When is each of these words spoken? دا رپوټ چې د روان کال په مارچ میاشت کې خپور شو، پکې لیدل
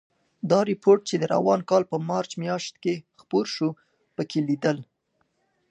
دا 0.49 0.59
رپوټ 0.69 0.99
چې 1.09 1.15
د 1.19 1.23
روان 1.33 1.59
کال 1.69 1.83
په 1.91 1.97
مارچ 2.09 2.31
میاشت 2.43 2.73
کې 2.83 2.93
خپور 3.21 3.45
شو، 3.55 3.69
پکې 4.15 4.39
لیدل 4.47 4.77